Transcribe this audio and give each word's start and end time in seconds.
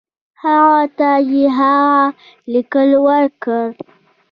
هغه 0.43 0.83
ته 0.97 1.09
یې 1.29 1.45
هغه 1.59 2.01
لیک 2.51 2.73
ورکړ. 3.05 3.65